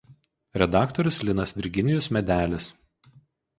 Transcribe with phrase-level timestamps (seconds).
[0.61, 2.73] Redaktorius Linas Virginijus Medelis.